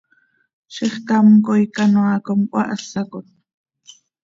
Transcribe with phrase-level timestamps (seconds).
[0.75, 3.27] ¡Zixcám coi canoaa com cöhahásacot!